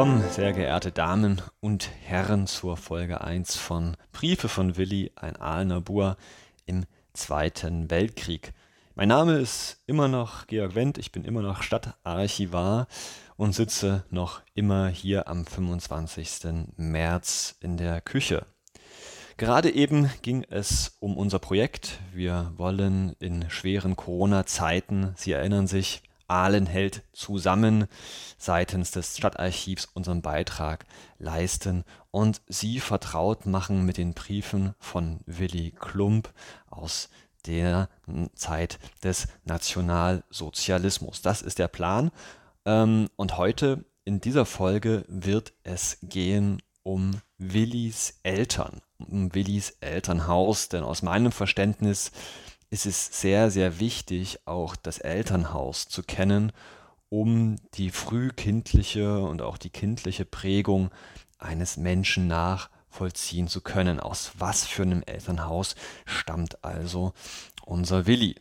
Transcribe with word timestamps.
Willkommen, 0.00 0.30
sehr 0.30 0.54
geehrte 0.54 0.92
Damen 0.92 1.42
und 1.60 1.90
Herren, 2.02 2.46
zur 2.46 2.78
Folge 2.78 3.20
1 3.20 3.58
von 3.58 3.98
Briefe 4.12 4.48
von 4.48 4.78
Willi, 4.78 5.12
ein 5.14 5.36
Aalener 5.36 5.82
Bur 5.82 6.16
im 6.64 6.86
Zweiten 7.12 7.90
Weltkrieg. 7.90 8.54
Mein 8.94 9.08
Name 9.08 9.34
ist 9.34 9.82
immer 9.84 10.08
noch 10.08 10.46
Georg 10.46 10.74
Wendt, 10.74 10.96
ich 10.96 11.12
bin 11.12 11.26
immer 11.26 11.42
noch 11.42 11.62
Stadtarchivar 11.62 12.86
und 13.36 13.54
sitze 13.54 14.04
noch 14.08 14.40
immer 14.54 14.88
hier 14.88 15.28
am 15.28 15.44
25. 15.44 16.70
März 16.78 17.56
in 17.60 17.76
der 17.76 18.00
Küche. 18.00 18.46
Gerade 19.36 19.70
eben 19.70 20.08
ging 20.22 20.46
es 20.48 20.96
um 21.00 21.18
unser 21.18 21.40
Projekt. 21.40 21.98
Wir 22.14 22.52
wollen 22.56 23.16
in 23.18 23.50
schweren 23.50 23.96
Corona-Zeiten, 23.96 25.12
Sie 25.16 25.32
erinnern 25.32 25.66
sich, 25.66 26.02
Aalen 26.30 26.66
hält 26.66 27.02
zusammen 27.12 27.86
seitens 28.38 28.92
des 28.92 29.16
Stadtarchivs 29.16 29.88
unseren 29.92 30.22
Beitrag 30.22 30.86
leisten 31.18 31.84
und 32.10 32.40
Sie 32.46 32.80
vertraut 32.80 33.46
machen 33.46 33.84
mit 33.84 33.96
den 33.96 34.14
Briefen 34.14 34.74
von 34.78 35.20
Willy 35.26 35.72
Klump 35.78 36.32
aus 36.68 37.08
der 37.46 37.88
Zeit 38.34 38.78
des 39.02 39.28
Nationalsozialismus. 39.44 41.22
Das 41.22 41.42
ist 41.42 41.58
der 41.58 41.68
Plan. 41.68 42.10
Ähm, 42.64 43.08
und 43.16 43.36
heute 43.36 43.84
in 44.04 44.20
dieser 44.20 44.46
Folge 44.46 45.04
wird 45.08 45.52
es 45.62 45.98
gehen 46.02 46.62
um 46.82 47.20
Willis 47.38 48.18
Eltern, 48.22 48.80
um 48.98 49.34
Willis 49.34 49.76
Elternhaus, 49.80 50.68
denn 50.68 50.82
aus 50.82 51.02
meinem 51.02 51.32
Verständnis 51.32 52.10
ist 52.70 52.86
es 52.86 53.20
sehr, 53.20 53.50
sehr 53.50 53.80
wichtig, 53.80 54.38
auch 54.46 54.76
das 54.76 54.98
Elternhaus 54.98 55.88
zu 55.88 56.02
kennen, 56.02 56.52
um 57.08 57.56
die 57.74 57.90
frühkindliche 57.90 59.20
und 59.20 59.42
auch 59.42 59.58
die 59.58 59.70
kindliche 59.70 60.24
Prägung 60.24 60.90
eines 61.38 61.76
Menschen 61.76 62.28
nachvollziehen 62.28 63.48
zu 63.48 63.60
können. 63.60 63.98
Aus 63.98 64.32
was 64.38 64.64
für 64.64 64.82
einem 64.82 65.02
Elternhaus 65.02 65.74
stammt 66.06 66.64
also 66.64 67.12
unser 67.64 68.06
Willi? 68.06 68.36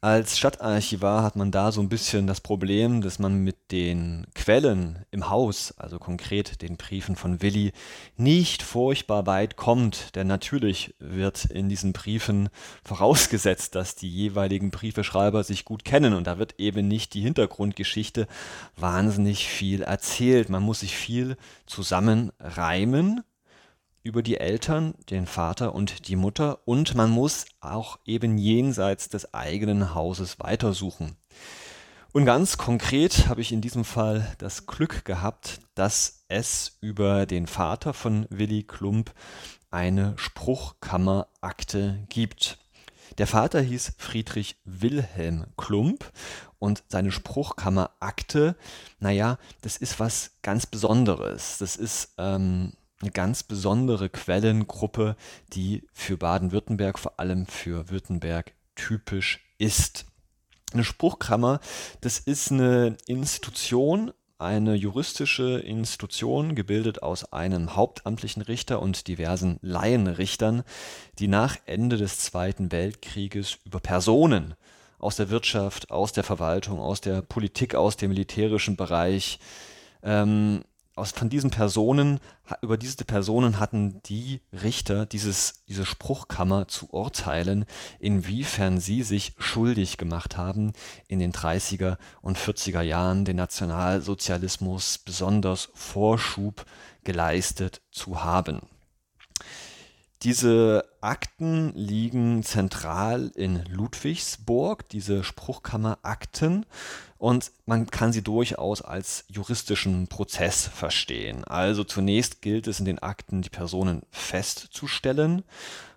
Als 0.00 0.38
Stadtarchivar 0.38 1.24
hat 1.24 1.34
man 1.34 1.50
da 1.50 1.72
so 1.72 1.80
ein 1.80 1.88
bisschen 1.88 2.28
das 2.28 2.40
Problem, 2.40 3.00
dass 3.00 3.18
man 3.18 3.42
mit 3.42 3.72
den 3.72 4.28
Quellen 4.32 5.04
im 5.10 5.28
Haus, 5.28 5.74
also 5.76 5.98
konkret 5.98 6.62
den 6.62 6.76
Briefen 6.76 7.16
von 7.16 7.42
Willi, 7.42 7.72
nicht 8.16 8.62
furchtbar 8.62 9.26
weit 9.26 9.56
kommt, 9.56 10.14
denn 10.14 10.28
natürlich 10.28 10.94
wird 11.00 11.46
in 11.46 11.68
diesen 11.68 11.92
Briefen 11.92 12.48
vorausgesetzt, 12.84 13.74
dass 13.74 13.96
die 13.96 14.08
jeweiligen 14.08 14.70
Briefeschreiber 14.70 15.42
sich 15.42 15.64
gut 15.64 15.84
kennen. 15.84 16.14
Und 16.14 16.28
da 16.28 16.38
wird 16.38 16.60
eben 16.60 16.86
nicht 16.86 17.12
die 17.14 17.22
Hintergrundgeschichte 17.22 18.28
wahnsinnig 18.76 19.48
viel 19.48 19.82
erzählt. 19.82 20.48
Man 20.48 20.62
muss 20.62 20.78
sich 20.78 20.96
viel 20.96 21.36
zusammenreimen 21.66 23.24
über 24.08 24.22
die 24.22 24.38
Eltern, 24.38 24.94
den 25.10 25.26
Vater 25.26 25.74
und 25.74 26.08
die 26.08 26.16
Mutter 26.16 26.60
und 26.64 26.94
man 26.94 27.10
muss 27.10 27.44
auch 27.60 27.98
eben 28.06 28.38
jenseits 28.38 29.10
des 29.10 29.34
eigenen 29.34 29.94
Hauses 29.94 30.40
weitersuchen. 30.40 31.14
Und 32.12 32.24
ganz 32.24 32.56
konkret 32.56 33.28
habe 33.28 33.42
ich 33.42 33.52
in 33.52 33.60
diesem 33.60 33.84
Fall 33.84 34.34
das 34.38 34.66
Glück 34.66 35.04
gehabt, 35.04 35.60
dass 35.74 36.24
es 36.28 36.78
über 36.80 37.26
den 37.26 37.46
Vater 37.46 37.92
von 37.92 38.26
Willy 38.30 38.62
Klump 38.62 39.12
eine 39.70 40.14
Spruchkammerakte 40.16 42.06
gibt. 42.08 42.58
Der 43.18 43.26
Vater 43.26 43.60
hieß 43.60 43.92
Friedrich 43.98 44.56
Wilhelm 44.64 45.44
Klump 45.58 46.10
und 46.58 46.82
seine 46.88 47.12
Spruchkammerakte, 47.12 48.56
naja, 49.00 49.38
das 49.60 49.76
ist 49.76 50.00
was 50.00 50.30
ganz 50.40 50.64
Besonderes. 50.64 51.58
Das 51.58 51.76
ist 51.76 52.14
ähm, 52.16 52.72
eine 53.00 53.10
ganz 53.10 53.42
besondere 53.42 54.08
Quellengruppe, 54.08 55.16
die 55.52 55.86
für 55.92 56.16
Baden-Württemberg, 56.16 56.98
vor 56.98 57.18
allem 57.20 57.46
für 57.46 57.90
Württemberg, 57.90 58.52
typisch 58.74 59.40
ist. 59.58 60.06
Eine 60.72 60.84
Spruchkammer, 60.84 61.60
das 62.00 62.18
ist 62.18 62.52
eine 62.52 62.96
Institution, 63.06 64.12
eine 64.38 64.74
juristische 64.74 65.58
Institution, 65.60 66.54
gebildet 66.54 67.02
aus 67.02 67.32
einem 67.32 67.74
hauptamtlichen 67.74 68.42
Richter 68.42 68.80
und 68.80 69.08
diversen 69.08 69.58
Laienrichtern, 69.62 70.62
die 71.18 71.28
nach 71.28 71.56
Ende 71.66 71.96
des 71.96 72.18
Zweiten 72.18 72.70
Weltkrieges 72.70 73.58
über 73.64 73.80
Personen 73.80 74.54
aus 74.98 75.16
der 75.16 75.30
Wirtschaft, 75.30 75.90
aus 75.90 76.12
der 76.12 76.24
Verwaltung, 76.24 76.80
aus 76.80 77.00
der 77.00 77.22
Politik, 77.22 77.74
aus 77.74 77.96
dem 77.96 78.10
militärischen 78.10 78.76
Bereich 78.76 79.38
ähm, 80.02 80.62
aus, 80.98 81.12
von 81.12 81.28
diesen 81.28 81.50
Personen, 81.50 82.20
über 82.62 82.76
diese 82.76 83.04
Personen 83.04 83.58
hatten 83.58 84.02
die 84.04 84.40
Richter 84.52 85.06
dieses, 85.06 85.64
diese 85.68 85.86
Spruchkammer 85.86 86.68
zu 86.68 86.90
urteilen, 86.90 87.64
inwiefern 87.98 88.80
sie 88.80 89.02
sich 89.02 89.34
schuldig 89.38 89.96
gemacht 89.96 90.36
haben, 90.36 90.72
in 91.06 91.18
den 91.18 91.32
30er 91.32 91.96
und 92.20 92.38
40er 92.38 92.82
Jahren 92.82 93.24
den 93.24 93.36
Nationalsozialismus 93.36 94.98
besonders 94.98 95.70
Vorschub 95.74 96.66
geleistet 97.04 97.80
zu 97.90 98.22
haben. 98.22 98.60
Diese 100.22 100.84
Akten 101.00 101.72
liegen 101.76 102.42
zentral 102.42 103.30
in 103.36 103.64
Ludwigsburg, 103.66 104.88
diese 104.88 105.22
Spruchkammerakten, 105.22 106.66
und 107.18 107.50
man 107.66 107.86
kann 107.86 108.12
sie 108.12 108.22
durchaus 108.22 108.80
als 108.80 109.24
juristischen 109.28 110.06
Prozess 110.06 110.66
verstehen. 110.66 111.44
Also 111.44 111.84
zunächst 111.84 112.42
gilt 112.42 112.66
es 112.66 112.78
in 112.78 112.86
den 112.86 113.00
Akten, 113.00 113.42
die 113.42 113.50
Personen 113.50 114.02
festzustellen. 114.10 115.42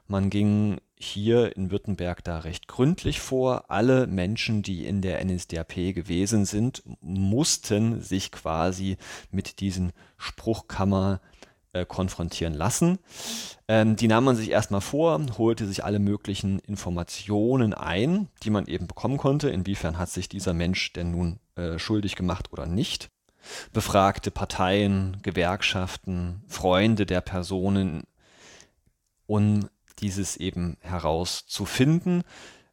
Man 0.08 0.30
ging 0.30 0.82
hier 0.96 1.56
in 1.56 1.72
Württemberg 1.72 2.24
da 2.24 2.40
recht 2.40 2.68
gründlich 2.68 3.22
vor. 3.22 3.72
Alle 3.72 4.08
Menschen, 4.08 4.62
die 4.62 4.86
in 4.86 5.02
der 5.02 5.24
NSDAP 5.24 5.94
gewesen 5.94 6.46
sind, 6.46 6.84
mussten 7.02 8.02
sich 8.02 8.32
quasi 8.32 8.98
mit 9.32 9.62
diesen 9.62 9.94
Spruchkammer 10.18 11.22
äh, 11.74 11.86
konfrontieren 11.86 12.54
lassen. 12.54 13.00
Ähm, 13.68 13.96
die 13.96 14.08
nahm 14.08 14.26
man 14.26 14.36
sich 14.36 14.50
erstmal 14.50 14.82
vor, 14.82 15.20
holte 15.38 15.66
sich 15.66 15.84
alle 15.84 16.00
möglichen 16.00 16.60
Informationen 16.60 17.74
ein, 17.74 18.28
die 18.44 18.50
man 18.50 18.66
eben 18.68 18.88
bekommen 18.88 19.18
konnte. 19.18 19.50
Inwiefern 19.50 19.98
hat 19.98 20.10
sich 20.10 20.30
dieser 20.30 20.54
Mensch 20.54 20.94
denn 20.94 21.12
nun 21.12 21.40
äh, 21.56 21.80
schuldig 21.80 22.16
gemacht 22.16 22.52
oder 22.52 22.66
nicht? 22.66 23.10
Befragte 23.74 24.32
Parteien, 24.32 25.18
Gewerkschaften, 25.24 26.44
Freunde 26.48 27.06
der 27.06 27.22
Personen, 27.22 28.04
um 29.26 29.68
dieses 30.00 30.38
eben 30.38 30.78
herauszufinden 30.82 32.24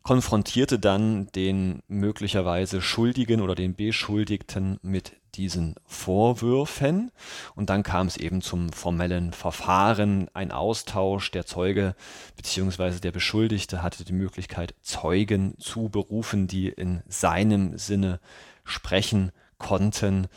konfrontierte 0.09 0.79
dann 0.79 1.27
den 1.35 1.83
möglicherweise 1.87 2.81
Schuldigen 2.81 3.43
oder 3.43 3.55
den 3.55 3.75
Beschuldigten 3.75 4.79
mit 4.81 5.13
diesen 5.35 5.75
Vorwürfen. 5.87 7.11
Und 7.55 7.71
dann 7.71 7.83
kam 7.83 8.07
es 8.07 8.17
eben 8.17 8.43
zum 8.43 8.73
formellen 8.73 9.33
Verfahren, 9.33 10.29
ein 10.35 10.53
Austausch. 10.53 11.31
Der 11.31 11.47
Zeuge 11.47 11.95
bzw. 12.37 13.01
der 13.01 13.13
Beschuldigte 13.13 13.83
hatte 13.83 14.05
die 14.05 14.13
Möglichkeit, 14.13 14.75
Zeugen 14.83 15.55
zu 15.59 15.89
berufen, 15.89 16.47
die 16.47 16.69
in 16.69 17.03
seinem 17.09 17.79
Sinne 17.79 18.21
sprechen 18.65 19.33
konnten. 19.59 20.29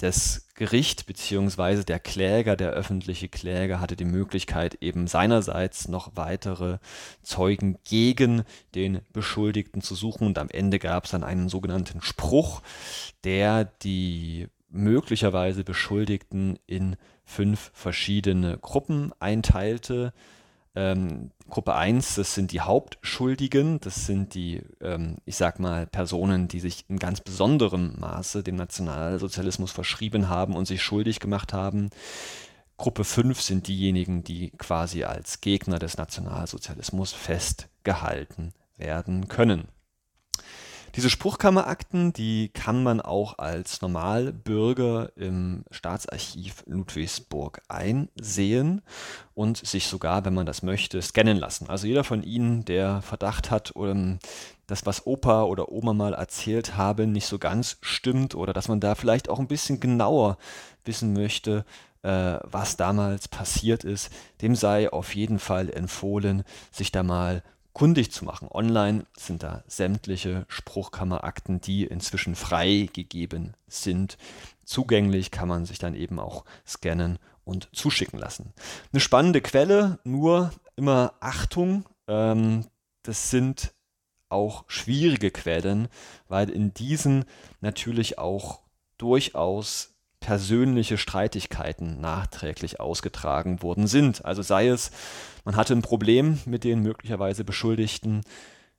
Das 0.00 0.48
Gericht 0.54 1.04
bzw. 1.04 1.84
der 1.84 1.98
Kläger, 1.98 2.56
der 2.56 2.70
öffentliche 2.70 3.28
Kläger, 3.28 3.80
hatte 3.80 3.96
die 3.96 4.06
Möglichkeit, 4.06 4.76
eben 4.80 5.06
seinerseits 5.06 5.88
noch 5.88 6.12
weitere 6.14 6.78
Zeugen 7.22 7.76
gegen 7.84 8.44
den 8.74 9.02
Beschuldigten 9.12 9.82
zu 9.82 9.94
suchen. 9.94 10.26
Und 10.26 10.38
am 10.38 10.48
Ende 10.48 10.78
gab 10.78 11.04
es 11.04 11.10
dann 11.10 11.22
einen 11.22 11.50
sogenannten 11.50 12.00
Spruch, 12.00 12.62
der 13.24 13.66
die 13.82 14.48
möglicherweise 14.70 15.64
Beschuldigten 15.64 16.58
in 16.66 16.96
fünf 17.26 17.70
verschiedene 17.74 18.56
Gruppen 18.56 19.12
einteilte. 19.20 20.14
Ähm, 20.76 21.32
Gruppe 21.48 21.74
1, 21.74 22.14
das 22.14 22.34
sind 22.34 22.52
die 22.52 22.60
Hauptschuldigen, 22.60 23.80
das 23.80 24.06
sind 24.06 24.34
die, 24.34 24.62
ähm, 24.80 25.16
ich 25.24 25.36
sag 25.36 25.58
mal, 25.58 25.86
Personen, 25.86 26.46
die 26.46 26.60
sich 26.60 26.84
in 26.88 26.98
ganz 26.98 27.20
besonderem 27.20 27.98
Maße 27.98 28.44
dem 28.44 28.54
Nationalsozialismus 28.54 29.72
verschrieben 29.72 30.28
haben 30.28 30.54
und 30.54 30.66
sich 30.66 30.80
schuldig 30.82 31.18
gemacht 31.18 31.52
haben. 31.52 31.90
Gruppe 32.76 33.04
5 33.04 33.40
sind 33.40 33.66
diejenigen, 33.66 34.22
die 34.22 34.50
quasi 34.50 35.04
als 35.04 35.40
Gegner 35.40 35.78
des 35.78 35.96
Nationalsozialismus 35.98 37.12
festgehalten 37.12 38.52
werden 38.76 39.28
können. 39.28 39.68
Diese 40.96 41.10
Spruchkammerakten, 41.10 42.12
die 42.12 42.48
kann 42.48 42.82
man 42.82 43.00
auch 43.00 43.38
als 43.38 43.80
Normalbürger 43.80 45.12
im 45.16 45.64
Staatsarchiv 45.70 46.64
Ludwigsburg 46.66 47.62
einsehen 47.68 48.82
und 49.34 49.56
sich 49.56 49.86
sogar, 49.86 50.24
wenn 50.24 50.34
man 50.34 50.46
das 50.46 50.62
möchte, 50.62 51.00
scannen 51.00 51.36
lassen. 51.36 51.68
Also 51.68 51.86
jeder 51.86 52.02
von 52.02 52.22
Ihnen, 52.22 52.64
der 52.64 53.02
Verdacht 53.02 53.50
hat, 53.50 53.70
um, 53.70 54.18
das, 54.66 54.86
was 54.86 55.06
Opa 55.06 55.44
oder 55.44 55.70
Oma 55.70 55.92
mal 55.92 56.14
erzählt 56.14 56.76
haben, 56.76 57.12
nicht 57.12 57.26
so 57.26 57.38
ganz 57.38 57.76
stimmt 57.82 58.34
oder 58.34 58.52
dass 58.52 58.68
man 58.68 58.80
da 58.80 58.94
vielleicht 58.94 59.28
auch 59.28 59.38
ein 59.38 59.48
bisschen 59.48 59.80
genauer 59.80 60.38
wissen 60.84 61.12
möchte, 61.12 61.64
äh, 62.02 62.38
was 62.42 62.76
damals 62.76 63.28
passiert 63.28 63.84
ist, 63.84 64.10
dem 64.42 64.54
sei 64.54 64.90
auf 64.92 65.14
jeden 65.14 65.38
Fall 65.38 65.70
empfohlen, 65.70 66.44
sich 66.70 66.92
da 66.92 67.02
mal 67.02 67.42
kundig 67.80 68.12
zu 68.12 68.26
machen. 68.26 68.46
Online 68.50 69.06
sind 69.16 69.42
da 69.42 69.64
sämtliche 69.66 70.44
Spruchkammerakten, 70.48 71.62
die 71.62 71.84
inzwischen 71.86 72.34
freigegeben 72.34 73.56
sind. 73.68 74.18
Zugänglich 74.66 75.30
kann 75.30 75.48
man 75.48 75.64
sich 75.64 75.78
dann 75.78 75.94
eben 75.94 76.18
auch 76.20 76.44
scannen 76.66 77.18
und 77.42 77.70
zuschicken 77.72 78.18
lassen. 78.18 78.52
Eine 78.92 79.00
spannende 79.00 79.40
Quelle, 79.40 79.98
nur 80.04 80.52
immer 80.76 81.14
Achtung, 81.20 81.86
ähm, 82.06 82.66
das 83.02 83.30
sind 83.30 83.72
auch 84.28 84.64
schwierige 84.66 85.30
Quellen, 85.30 85.88
weil 86.28 86.50
in 86.50 86.74
diesen 86.74 87.24
natürlich 87.62 88.18
auch 88.18 88.60
durchaus 88.98 89.94
persönliche 90.20 90.98
Streitigkeiten 90.98 92.00
nachträglich 92.00 92.78
ausgetragen 92.78 93.62
worden 93.62 93.86
sind. 93.86 94.24
Also 94.24 94.42
sei 94.42 94.68
es, 94.68 94.90
man 95.44 95.56
hatte 95.56 95.74
ein 95.74 95.82
Problem 95.82 96.38
mit 96.44 96.64
den 96.64 96.80
möglicherweise 96.80 97.42
Beschuldigten, 97.42 98.22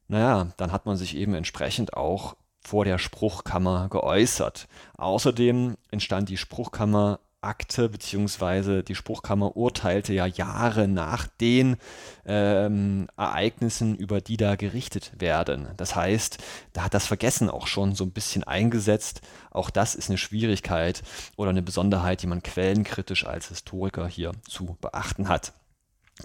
naja, 0.08 0.48
dann 0.58 0.72
hat 0.72 0.86
man 0.86 0.98
sich 0.98 1.16
eben 1.16 1.34
entsprechend 1.34 1.96
auch 1.96 2.36
vor 2.64 2.86
der 2.86 2.98
Spruchkammer 2.98 3.90
geäußert. 3.90 4.68
Außerdem 4.98 5.78
entstand 5.90 6.30
die 6.30 6.38
Spruchkammer 6.38 7.20
Akte 7.42 7.90
beziehungsweise 7.90 8.84
die 8.84 8.96
Spruchkammer 8.96 9.58
urteilte 9.58 10.14
ja 10.14 10.28
Jahre 10.28 10.88
nach 10.88 11.28
den 11.28 11.78
ähm, 12.26 13.08
Ereignissen, 13.18 13.96
über 13.96 14.22
die 14.22 14.38
da 14.38 14.56
gerichtet 14.56 15.12
werden. 15.20 15.68
Das 15.78 15.96
heißt, 15.96 16.38
da 16.74 16.84
hat 16.84 16.94
das 16.94 17.08
Vergessen 17.08 17.50
auch 17.50 17.66
schon 17.66 17.96
so 17.96 18.04
ein 18.04 18.12
bisschen 18.12 18.44
eingesetzt. 18.44 19.22
Auch 19.50 19.72
das 19.72 19.96
ist 19.96 20.10
eine 20.10 20.20
Schwierigkeit 20.20 21.02
oder 21.36 21.50
eine 21.50 21.64
Besonderheit, 21.64 22.22
die 22.22 22.28
man 22.28 22.44
quellenkritisch 22.44 23.26
als 23.26 23.48
Historiker 23.48 24.08
hier 24.08 24.34
zu 24.48 24.78
beachten 24.80 25.28
hat. 25.28 25.54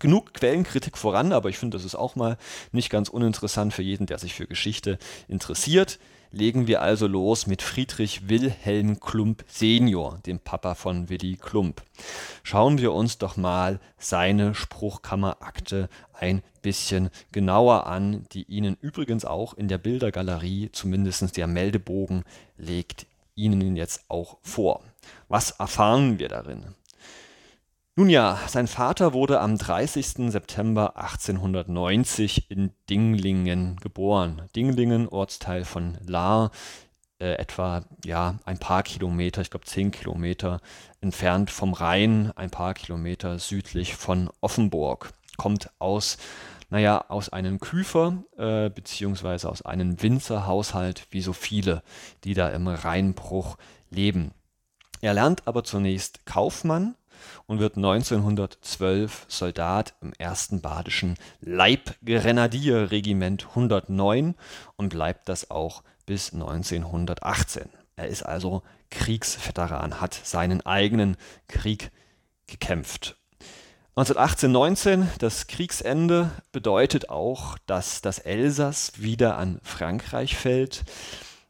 Genug 0.01 0.35
Quellenkritik 0.35 0.99
voran, 0.99 1.33
aber 1.33 1.49
ich 1.49 1.57
finde, 1.57 1.79
das 1.79 1.87
ist 1.87 1.95
auch 1.95 2.17
mal 2.17 2.37
nicht 2.73 2.91
ganz 2.91 3.09
uninteressant 3.09 3.73
für 3.73 3.83
jeden, 3.83 4.07
der 4.07 4.19
sich 4.19 4.35
für 4.35 4.47
Geschichte 4.47 4.99
interessiert 5.29 5.99
legen 6.31 6.67
wir 6.67 6.83
also 6.83 7.07
los 7.07 7.47
mit 7.47 7.63
Friedrich 7.63 8.29
Wilhelm 8.29 9.01
Klump 9.01 9.45
senior, 9.49 10.19
dem 10.27 10.39
Papa 10.39 10.75
von 10.75 11.09
Willy 11.09 11.37
Klump. 11.37 11.83
Schauen 12.43 12.79
wir 12.79 12.93
uns 12.93 13.19
doch 13.19 13.37
mal 13.37 13.81
seine 13.99 14.55
Spruchkammerakte 14.55 15.89
ein 16.13 16.43
bisschen 16.63 17.11
genauer 17.33 17.87
an, 17.87 18.27
die 18.33 18.45
Ihnen 18.45 18.77
übrigens 18.81 19.25
auch 19.25 19.55
in 19.55 19.69
der 19.69 19.79
Bildergalerie, 19.79 20.71
zumindest 20.73 21.37
der 21.37 21.47
Meldebogen, 21.47 22.25
legt 22.57 23.07
Ihnen 23.35 23.77
jetzt 23.77 24.05
auch 24.09 24.39
vor. 24.43 24.83
Was 25.29 25.53
erfahren 25.53 26.19
wir 26.19 26.29
darin? 26.29 26.75
Nun 27.99 28.11
ja, 28.11 28.39
sein 28.47 28.67
Vater 28.67 29.15
wurde 29.15 29.41
am 29.41 29.57
30. 29.57 30.31
September 30.31 30.99
1890 30.99 32.51
in 32.51 32.71
Dinglingen 32.91 33.77
geboren. 33.77 34.43
Dinglingen, 34.55 35.09
Ortsteil 35.09 35.65
von 35.65 35.97
Lahr, 36.07 36.51
äh, 37.19 37.37
etwa 37.37 37.87
ja, 38.05 38.39
ein 38.45 38.59
paar 38.59 38.83
Kilometer, 38.83 39.41
ich 39.41 39.49
glaube 39.49 39.65
zehn 39.65 39.93
Kilometer 39.93 40.61
entfernt 41.01 41.51
vom 41.51 41.73
Rhein, 41.73 42.33
ein 42.37 42.51
paar 42.51 42.75
Kilometer 42.75 43.39
südlich 43.39 43.97
von 43.97 44.29
Offenburg. 44.43 45.15
Kommt 45.39 45.71
aus, 45.79 46.19
naja, 46.69 47.03
aus 47.09 47.31
einem 47.31 47.61
Küfer 47.61 48.25
äh, 48.37 48.69
beziehungsweise 48.69 49.49
aus 49.49 49.63
einem 49.63 50.03
Winzerhaushalt, 50.03 51.07
wie 51.13 51.23
so 51.23 51.33
viele, 51.33 51.83
die 52.25 52.35
da 52.35 52.51
im 52.51 52.69
Rheinbruch 52.69 53.57
leben. 53.89 54.33
Er 55.01 55.15
lernt 55.15 55.49
aber 55.49 55.65
zunächst 55.65 56.27
Kaufmann 56.27 56.95
und 57.47 57.59
wird 57.59 57.77
1912 57.77 59.27
Soldat 59.29 59.95
im 60.01 60.15
1. 60.19 60.61
Badischen 60.63 61.17
Leibgrenadierregiment 61.41 63.49
109 63.51 64.35
und 64.77 64.89
bleibt 64.89 65.29
das 65.29 65.51
auch 65.51 65.83
bis 66.07 66.33
1918. 66.33 67.69
Er 67.97 68.09
ist 68.09 68.23
also 68.23 68.63
Kriegsveteran, 68.91 70.01
hat 70.01 70.15
seinen 70.15 70.65
eigenen 70.65 71.17
Krieg 71.49 71.91
gekämpft. 72.47 73.17
1918, 73.99 74.53
19, 74.53 75.09
das 75.21 75.47
Kriegsende 75.47 76.31
bedeutet 76.53 77.09
auch, 77.09 77.57
dass 77.67 78.03
das 78.03 78.19
Elsass 78.19 79.01
wieder 79.01 79.39
an 79.39 79.59
Frankreich 79.63 80.37
fällt. 80.37 80.85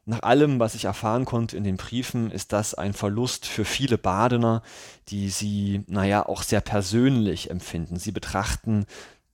Nach 0.09 0.23
allem, 0.23 0.57
was 0.57 0.73
ich 0.73 0.85
erfahren 0.85 1.25
konnte 1.25 1.57
in 1.57 1.65
den 1.65 1.75
Briefen, 1.75 2.31
ist 2.31 2.53
das 2.53 2.73
ein 2.73 2.93
Verlust 2.93 3.45
für 3.45 3.65
viele 3.65 3.97
Badener, 3.97 4.63
die 5.09 5.29
sie, 5.29 5.83
naja, 5.87 6.25
auch 6.25 6.43
sehr 6.43 6.61
persönlich 6.61 7.49
empfinden. 7.49 7.99
Sie 7.99 8.13
betrachten 8.13 8.85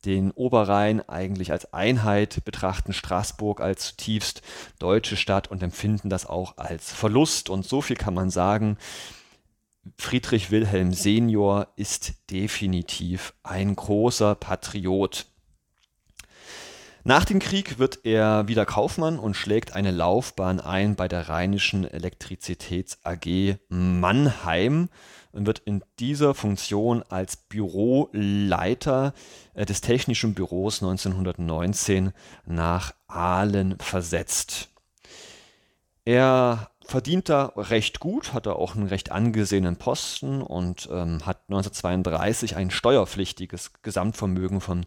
den 0.03 0.31
Oberrhein 0.31 1.07
eigentlich 1.07 1.51
als 1.51 1.75
Einheit, 1.75 2.43
betrachten 2.43 2.91
Straßburg 2.91 3.61
als 3.61 3.89
zutiefst 3.89 4.41
deutsche 4.79 5.15
Stadt 5.15 5.47
und 5.47 5.61
empfinden 5.61 6.09
das 6.09 6.25
auch 6.25 6.57
als 6.57 6.91
Verlust. 6.91 7.51
Und 7.51 7.67
so 7.67 7.83
viel 7.83 7.95
kann 7.95 8.15
man 8.15 8.31
sagen, 8.31 8.79
Friedrich 9.95 10.49
Wilhelm 10.49 10.91
Senior 10.91 11.67
ist 11.75 12.13
definitiv 12.31 13.35
ein 13.43 13.75
großer 13.75 14.33
Patriot. 14.33 15.27
Nach 17.05 17.25
dem 17.25 17.39
Krieg 17.39 17.79
wird 17.79 18.05
er 18.05 18.47
wieder 18.47 18.65
Kaufmann 18.65 19.19
und 19.19 19.35
schlägt 19.35 19.73
eine 19.73 19.91
Laufbahn 19.91 20.61
ein 20.61 20.95
bei 20.95 21.09
der 21.09 21.27
Rheinischen 21.27 21.83
Elektrizitäts 21.83 22.99
AG 23.03 23.57
Mannheim 23.67 24.87
und 25.33 25.45
wird 25.45 25.59
in 25.59 25.83
dieser 25.99 26.33
Funktion 26.33 27.03
als 27.03 27.35
Büroleiter 27.35 29.13
äh, 29.53 29.65
des 29.65 29.81
Technischen 29.81 30.33
Büros 30.33 30.81
1919 30.81 32.13
nach 32.45 32.93
Aalen 33.07 33.77
versetzt. 33.79 34.69
Er 36.05 36.69
verdient 36.85 37.29
da 37.29 37.53
recht 37.55 37.99
gut, 37.99 38.33
hat 38.33 38.45
da 38.45 38.53
auch 38.53 38.75
einen 38.75 38.87
recht 38.87 39.11
angesehenen 39.11 39.77
Posten 39.77 40.41
und 40.41 40.87
ähm, 40.91 41.25
hat 41.25 41.41
1932 41.47 42.55
ein 42.55 42.71
steuerpflichtiges 42.71 43.71
Gesamtvermögen 43.81 44.61
von 44.61 44.85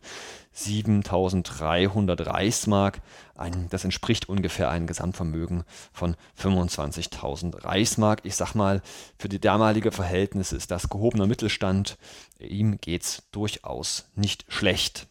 7300 0.52 2.26
Reichsmark. 2.26 3.00
Ein, 3.34 3.68
das 3.70 3.84
entspricht 3.84 4.28
ungefähr 4.28 4.70
einem 4.70 4.86
Gesamtvermögen 4.86 5.64
von 5.92 6.16
25.000 6.40 7.64
Reichsmark. 7.64 8.20
Ich 8.24 8.36
sag 8.36 8.54
mal, 8.54 8.82
für 9.18 9.28
die 9.28 9.40
damalige 9.40 9.92
Verhältnisse 9.92 10.56
ist 10.56 10.70
das 10.70 10.88
gehobener 10.88 11.26
Mittelstand. 11.26 11.98
Ihm 12.38 12.78
geht's 12.80 13.24
durchaus 13.32 14.10
nicht 14.14 14.44
schlecht. 14.48 15.06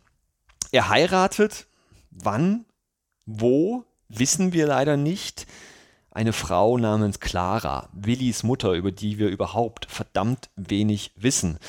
Er 0.71 0.89
heiratet. 0.89 1.67
Wann? 2.12 2.65
Wo? 3.25 3.83
Wissen 4.07 4.53
wir 4.53 4.67
leider 4.67 4.98
nicht 4.98 5.48
eine 6.15 6.34
Frau 6.34 6.77
namens 6.77 7.19
Clara, 7.19 7.89
Willis 7.93 8.43
Mutter, 8.43 8.72
über 8.72 8.91
die 8.91 9.19
wir 9.19 9.27
überhaupt 9.27 9.86
verdammt 9.91 10.50
wenig 10.55 11.12
wissen. 11.15 11.60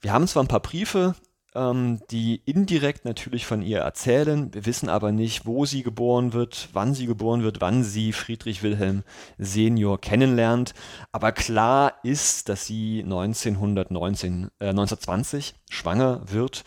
Wir 0.00 0.12
haben 0.12 0.28
zwar 0.28 0.44
ein 0.44 0.48
paar 0.48 0.60
Briefe, 0.60 1.16
ähm, 1.56 2.00
die 2.12 2.40
indirekt 2.46 3.04
natürlich 3.04 3.46
von 3.46 3.62
ihr 3.62 3.80
erzählen, 3.80 4.54
wir 4.54 4.64
wissen 4.64 4.88
aber 4.88 5.10
nicht, 5.10 5.44
wo 5.44 5.66
sie 5.66 5.82
geboren 5.82 6.32
wird, 6.32 6.68
wann 6.72 6.94
sie 6.94 7.06
geboren 7.06 7.42
wird, 7.42 7.60
wann 7.60 7.82
sie 7.82 8.12
Friedrich 8.12 8.62
Wilhelm 8.62 9.02
Senior 9.38 10.00
kennenlernt. 10.00 10.72
Aber 11.10 11.32
klar 11.32 11.94
ist, 12.04 12.48
dass 12.48 12.66
sie 12.66 13.02
1919, 13.02 14.50
äh, 14.60 14.68
1920 14.68 15.54
schwanger 15.68 16.22
wird 16.26 16.62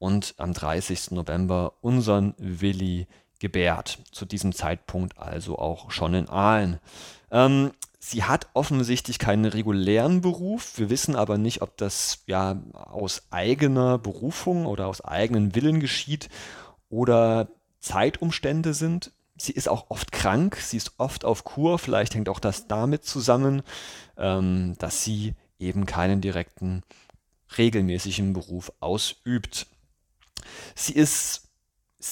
und 0.00 0.34
am 0.38 0.52
30. 0.52 1.12
November 1.12 1.74
unseren 1.80 2.34
Willi 2.38 3.06
gebärt. 3.40 3.98
Zu 4.12 4.24
diesem 4.24 4.52
Zeitpunkt 4.52 5.18
also 5.18 5.58
auch 5.58 5.90
schon 5.90 6.14
in 6.14 6.28
Aalen. 6.28 6.78
Ähm, 7.30 7.72
sie 7.98 8.24
hat 8.24 8.48
offensichtlich 8.54 9.18
keinen 9.18 9.44
regulären 9.44 10.20
Beruf. 10.20 10.78
Wir 10.78 10.90
wissen 10.90 11.16
aber 11.16 11.38
nicht, 11.38 11.62
ob 11.62 11.76
das 11.76 12.22
ja 12.26 12.62
aus 12.72 13.22
eigener 13.30 13.98
Berufung 13.98 14.66
oder 14.66 14.86
aus 14.86 15.00
eigenen 15.00 15.54
Willen 15.54 15.80
geschieht 15.80 16.28
oder 16.88 17.48
Zeitumstände 17.80 18.74
sind. 18.74 19.12
Sie 19.36 19.52
ist 19.52 19.68
auch 19.68 19.90
oft 19.90 20.12
krank, 20.12 20.56
sie 20.56 20.76
ist 20.76 20.92
oft 20.98 21.24
auf 21.24 21.44
Kur. 21.44 21.78
Vielleicht 21.78 22.14
hängt 22.14 22.28
auch 22.28 22.38
das 22.38 22.68
damit 22.68 23.04
zusammen, 23.04 23.62
ähm, 24.16 24.76
dass 24.78 25.02
sie 25.02 25.34
eben 25.58 25.86
keinen 25.86 26.20
direkten, 26.20 26.82
regelmäßigen 27.58 28.32
Beruf 28.32 28.72
ausübt. 28.80 29.66
Sie 30.74 30.92
ist 30.92 31.43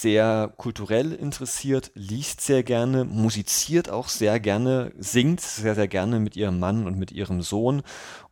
sehr 0.01 0.51
kulturell 0.57 1.13
interessiert, 1.13 1.91
liest 1.93 2.41
sehr 2.41 2.63
gerne, 2.63 3.03
musiziert 3.05 3.89
auch 3.89 4.09
sehr 4.09 4.39
gerne, 4.39 4.91
singt 4.97 5.39
sehr, 5.39 5.75
sehr 5.75 5.87
gerne 5.87 6.19
mit 6.19 6.35
ihrem 6.35 6.59
Mann 6.59 6.87
und 6.87 6.97
mit 6.97 7.11
ihrem 7.11 7.41
Sohn 7.41 7.83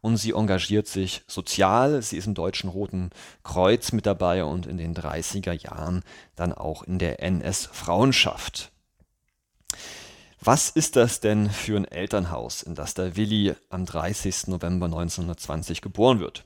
und 0.01 0.17
sie 0.17 0.31
engagiert 0.31 0.87
sich 0.87 1.23
sozial. 1.27 2.01
Sie 2.01 2.17
ist 2.17 2.25
im 2.25 2.33
Deutschen 2.33 2.69
Roten 2.69 3.11
Kreuz 3.43 3.91
mit 3.91 4.05
dabei 4.07 4.43
und 4.43 4.65
in 4.65 4.77
den 4.77 4.95
30er 4.95 5.53
Jahren 5.53 6.03
dann 6.35 6.51
auch 6.51 6.83
in 6.83 6.97
der 6.97 7.21
NS-Frauenschaft. 7.21 8.71
Was 10.39 10.71
ist 10.71 10.95
das 10.95 11.19
denn 11.19 11.51
für 11.51 11.77
ein 11.77 11.85
Elternhaus, 11.85 12.63
in 12.63 12.73
das 12.73 12.95
der 12.95 13.15
Willi 13.15 13.53
am 13.69 13.85
30. 13.85 14.47
November 14.47 14.87
1920 14.87 15.81
geboren 15.81 16.19
wird? 16.19 16.45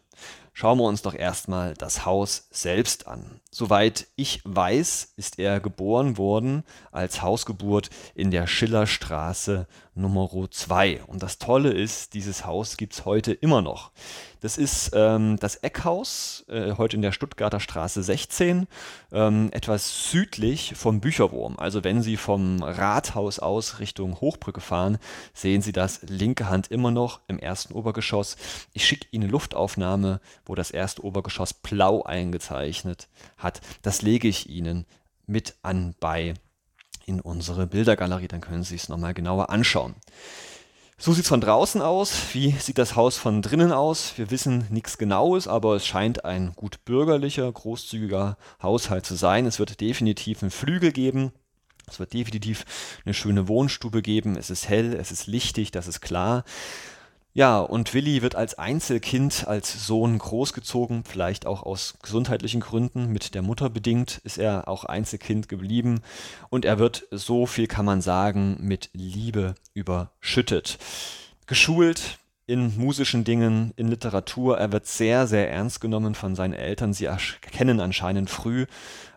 Schauen 0.58 0.78
wir 0.78 0.86
uns 0.86 1.02
doch 1.02 1.14
erstmal 1.14 1.74
das 1.74 2.06
Haus 2.06 2.48
selbst 2.50 3.08
an. 3.08 3.42
Soweit 3.52 4.08
ich 4.16 4.40
weiß, 4.46 5.12
ist 5.18 5.38
er 5.38 5.60
geboren 5.60 6.18
worden 6.18 6.64
als 6.94 7.22
Hausgeburt 7.22 7.90
in 8.16 8.32
der 8.32 8.48
Schillerstraße 8.48 9.68
Nummer 9.96 10.30
2. 10.50 11.04
Und 11.08 11.24
das 11.24 11.38
Tolle 11.38 11.72
ist, 11.72 12.14
dieses 12.14 12.46
Haus 12.46 12.78
gibt 12.78 12.94
es 12.94 13.06
heute 13.06 13.32
immer 13.32 13.62
noch. 13.62 13.92
Das 14.42 14.58
ist 14.58 14.92
ähm, 14.94 15.38
das 15.40 15.56
Eckhaus, 15.56 16.46
äh, 16.50 16.74
heute 16.78 16.98
in 16.98 17.02
der 17.02 17.14
Stuttgarter 17.14 17.60
Straße 17.60 18.04
16, 18.04 18.68
ähm, 19.12 19.50
etwas 19.52 20.12
südlich 20.12 20.74
vom 20.76 21.00
Bücherwurm. 21.00 21.58
Also 21.58 21.84
wenn 21.84 22.02
Sie 22.02 22.18
vom 22.18 22.62
Rathaus 22.62 23.40
aus 23.40 23.80
Richtung 23.80 24.20
Hochbrücke 24.22 24.62
fahren, 24.62 24.98
sehen 25.34 25.62
Sie 25.62 25.72
das 25.72 26.02
linke 26.04 26.50
Hand 26.50 26.70
immer 26.70 26.92
noch 26.92 27.22
im 27.28 27.40
ersten 27.40 27.74
Obergeschoss. 27.74 28.36
Ich 28.74 28.86
schicke 28.86 29.08
Ihnen 29.12 29.30
Luftaufnahme, 29.30 30.20
wo 30.46 30.56
das 30.56 30.72
erste 30.72 31.04
Obergeschoss 31.04 31.54
blau 31.54 32.04
eingezeichnet 32.04 33.08
hat. 33.38 33.62
Das 33.82 34.02
lege 34.02 34.28
ich 34.28 34.50
Ihnen 34.50 34.86
mit 35.26 35.56
an 35.64 35.96
bei 36.00 36.36
in 37.06 37.20
unsere 37.22 37.68
Bildergalerie, 37.68 38.28
dann 38.28 38.42
können 38.42 38.64
Sie 38.64 38.76
es 38.76 38.90
nochmal 38.90 39.14
genauer 39.14 39.50
anschauen. 39.50 39.96
So 40.98 41.12
sieht 41.12 41.24
es 41.24 41.30
von 41.30 41.42
draußen 41.42 41.82
aus. 41.82 42.34
Wie 42.34 42.52
sieht 42.52 42.78
das 42.78 42.96
Haus 42.96 43.18
von 43.18 43.42
drinnen 43.42 43.74
aus? 43.74 44.14
Wir 44.18 44.32
wissen 44.32 44.66
nichts 44.70 44.98
Genaues, 44.98 45.46
aber 45.48 45.76
es 45.76 45.86
scheint 45.86 46.24
ein 46.24 46.54
gut 46.56 46.86
bürgerlicher, 46.86 47.52
großzügiger 47.52 48.38
Haushalt 48.62 49.06
zu 49.06 49.16
sein. 49.16 49.46
Es 49.46 49.60
wird 49.60 49.82
definitiv 49.82 50.42
einen 50.42 50.52
Flügel 50.52 50.94
geben. 50.94 51.34
Es 51.88 52.00
wird 52.00 52.14
definitiv 52.14 52.66
eine 53.06 53.14
schöne 53.14 53.50
Wohnstube 53.50 54.02
geben. 54.02 54.38
Es 54.38 54.50
ist 54.50 54.70
hell, 54.70 54.94
es 54.94 55.12
ist 55.12 55.28
lichtig, 55.28 55.72
das 55.72 55.88
ist 55.88 56.00
klar. 56.00 56.46
Ja, 57.38 57.60
und 57.60 57.94
Willi 57.94 58.22
wird 58.22 58.36
als 58.36 58.58
Einzelkind, 58.58 59.46
als 59.46 59.86
Sohn 59.86 60.18
großgezogen, 60.18 61.04
vielleicht 61.04 61.46
auch 61.46 61.64
aus 61.64 61.96
gesundheitlichen 62.02 62.62
Gründen, 62.62 63.12
mit 63.12 63.36
der 63.36 63.42
Mutter 63.42 63.70
bedingt 63.70 64.22
ist 64.24 64.38
er 64.38 64.70
auch 64.70 64.86
Einzelkind 64.86 65.50
geblieben 65.50 66.00
und 66.50 66.64
er 66.64 66.80
wird, 66.80 67.06
so 67.12 67.46
viel 67.46 67.68
kann 67.68 67.84
man 67.84 68.00
sagen, 68.00 68.56
mit 68.62 68.90
Liebe 68.94 69.56
überschüttet. 69.74 70.78
Geschult 71.46 72.20
in 72.48 72.78
musischen 72.78 73.26
Dingen, 73.26 73.74
in 73.76 73.90
Literatur, 73.90 74.58
er 74.58 74.72
wird 74.72 74.88
sehr, 74.88 75.28
sehr 75.28 75.52
ernst 75.52 75.82
genommen 75.82 76.16
von 76.16 76.36
seinen 76.36 76.54
Eltern. 76.54 76.94
Sie 76.94 77.04
erkennen 77.04 77.82
anscheinend 77.82 78.30
früh, 78.30 78.66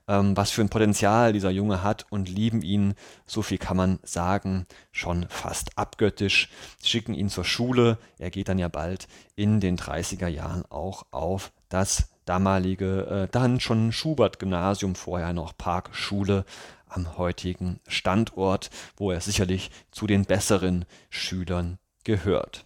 ähm, 0.08 0.36
was 0.36 0.50
für 0.50 0.62
ein 0.62 0.70
Potenzial 0.70 1.32
dieser 1.32 1.50
Junge 1.50 1.82
hat 1.82 2.06
und 2.10 2.28
lieben 2.28 2.62
ihn, 2.62 2.94
so 3.26 3.42
viel 3.42 3.58
kann 3.58 3.76
man 3.76 3.98
sagen, 4.02 4.66
schon 4.90 5.26
fast 5.28 5.78
abgöttisch, 5.78 6.50
schicken 6.82 7.14
ihn 7.14 7.28
zur 7.28 7.44
Schule. 7.44 7.98
Er 8.18 8.30
geht 8.30 8.48
dann 8.48 8.58
ja 8.58 8.68
bald 8.68 9.06
in 9.36 9.60
den 9.60 9.76
30er 9.76 10.28
Jahren 10.28 10.64
auch 10.70 11.04
auf 11.10 11.52
das 11.68 12.08
damalige, 12.24 13.26
äh, 13.26 13.28
dann 13.30 13.60
schon 13.60 13.92
Schubert-Gymnasium, 13.92 14.94
vorher 14.94 15.32
noch 15.32 15.56
Parkschule 15.56 16.44
am 16.88 17.18
heutigen 17.18 17.80
Standort, 17.86 18.70
wo 18.96 19.10
er 19.10 19.20
sicherlich 19.20 19.70
zu 19.90 20.06
den 20.06 20.24
besseren 20.24 20.84
Schülern 21.10 21.78
gehört. 22.04 22.64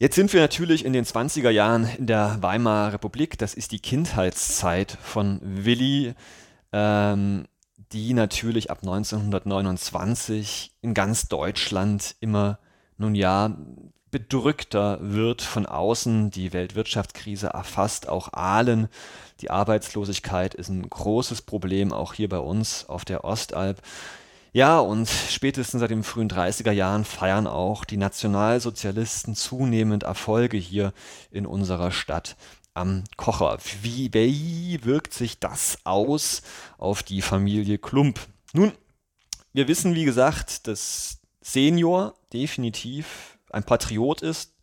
Jetzt 0.00 0.14
sind 0.14 0.32
wir 0.32 0.40
natürlich 0.40 0.84
in 0.84 0.92
den 0.92 1.04
20er 1.04 1.50
Jahren 1.50 1.88
in 1.98 2.06
der 2.06 2.38
Weimarer 2.40 2.92
Republik. 2.92 3.36
Das 3.36 3.54
ist 3.54 3.72
die 3.72 3.80
Kindheitszeit 3.80 4.96
von 5.02 5.40
Willi, 5.42 6.14
ähm, 6.72 7.48
die 7.90 8.14
natürlich 8.14 8.70
ab 8.70 8.78
1929 8.82 10.76
in 10.82 10.94
ganz 10.94 11.26
Deutschland 11.26 12.14
immer, 12.20 12.60
nun 12.96 13.16
ja, 13.16 13.56
bedrückter 14.12 14.98
wird 15.00 15.42
von 15.42 15.66
außen. 15.66 16.30
Die 16.30 16.52
Weltwirtschaftskrise 16.52 17.48
erfasst 17.48 18.08
auch 18.08 18.32
Aalen. 18.32 18.86
Die 19.40 19.50
Arbeitslosigkeit 19.50 20.54
ist 20.54 20.68
ein 20.68 20.88
großes 20.88 21.42
Problem, 21.42 21.92
auch 21.92 22.14
hier 22.14 22.28
bei 22.28 22.38
uns 22.38 22.88
auf 22.88 23.04
der 23.04 23.24
Ostalb. 23.24 23.82
Ja, 24.52 24.78
und 24.80 25.08
spätestens 25.08 25.80
seit 25.80 25.90
den 25.90 26.02
frühen 26.02 26.30
30er 26.30 26.72
Jahren 26.72 27.04
feiern 27.04 27.46
auch 27.46 27.84
die 27.84 27.98
Nationalsozialisten 27.98 29.34
zunehmend 29.34 30.04
Erfolge 30.04 30.56
hier 30.56 30.92
in 31.30 31.46
unserer 31.46 31.90
Stadt 31.90 32.36
am 32.72 33.04
Kocher. 33.16 33.58
Wie, 33.82 34.12
wie 34.12 34.84
wirkt 34.84 35.12
sich 35.12 35.38
das 35.38 35.78
aus 35.84 36.42
auf 36.78 37.02
die 37.02 37.20
Familie 37.20 37.76
Klump? 37.76 38.20
Nun, 38.54 38.72
wir 39.52 39.68
wissen, 39.68 39.94
wie 39.94 40.04
gesagt, 40.04 40.66
dass 40.66 41.18
Senior 41.42 42.14
definitiv 42.32 43.38
ein 43.50 43.64
Patriot 43.64 44.22
ist. 44.22 44.54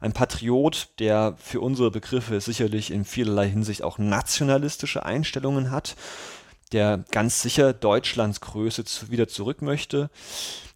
Ein 0.00 0.12
Patriot, 0.12 0.88
der 0.98 1.36
für 1.38 1.60
unsere 1.60 1.90
Begriffe 1.90 2.40
sicherlich 2.40 2.90
in 2.90 3.04
vielerlei 3.04 3.48
Hinsicht 3.48 3.82
auch 3.82 3.98
nationalistische 3.98 5.06
Einstellungen 5.06 5.70
hat 5.70 5.94
der 6.72 7.04
ganz 7.10 7.42
sicher 7.42 7.72
Deutschlands 7.72 8.40
Größe 8.40 8.84
zu, 8.84 9.10
wieder 9.10 9.28
zurück 9.28 9.62
möchte. 9.62 10.10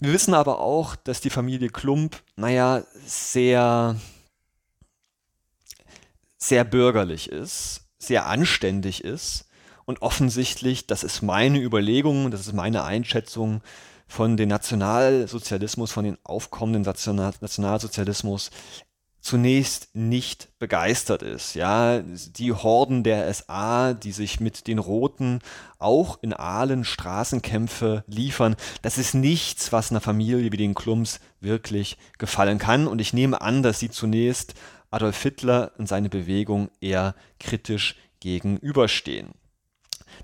Wir 0.01 0.13
wissen 0.13 0.35
aber 0.35 0.61
auch, 0.61 0.97
dass 0.97 1.21
die 1.21 1.31
Familie 1.31 1.69
Klump, 1.69 2.23
naja, 2.37 2.83
sehr, 3.05 3.97
sehr 6.39 6.65
bürgerlich 6.65 7.31
ist, 7.31 7.83
sehr 7.99 8.27
anständig 8.27 9.05
ist 9.05 9.47
und 9.85 10.03
offensichtlich, 10.03 10.87
das 10.87 11.03
ist 11.03 11.23
meine 11.23 11.59
Überlegung, 11.59 12.31
das 12.31 12.41
ist 12.41 12.53
meine 12.53 12.85
Einschätzung, 12.85 13.63
von 14.09 14.37
dem 14.37 14.49
Nationalsozialismus, 14.49 15.91
von 15.93 16.05
dem 16.05 16.19
aufkommenden 16.23 16.83
Nationalsozialismus 16.83 18.51
zunächst 19.27 19.89
nicht 19.93 20.57
begeistert 20.61 21.23
ist. 21.23 21.55
Ja, 21.55 22.01
die 22.01 22.53
Horden 22.53 23.03
der 23.03 23.33
SA, 23.35 23.93
die 23.93 24.13
sich 24.13 24.39
mit 24.39 24.69
den 24.69 24.79
Roten 24.79 25.41
auch 25.81 26.23
in 26.23 26.33
Aalen 26.33 26.85
Straßenkämpfe 26.85 28.05
liefern, 28.07 28.55
das 28.83 28.99
ist 28.99 29.15
nichts, 29.15 29.73
was 29.73 29.91
einer 29.91 30.01
Familie 30.01 30.53
wie 30.53 30.57
den 30.57 30.75
Klums 30.75 31.19
wirklich 31.41 31.99
gefallen 32.19 32.59
kann. 32.59 32.87
Und 32.87 33.01
ich 33.01 33.13
nehme 33.13 33.41
an, 33.41 33.65
dass 33.65 33.81
sie 33.81 33.91
zunächst 33.91 34.55
Adolf 34.93 35.21
Hitler 35.21 35.73
und 35.77 35.89
seine 35.89 36.09
Bewegung 36.09 36.71
eher 36.81 37.17
kritisch 37.41 37.97
gegenüberstehen. 38.21 39.31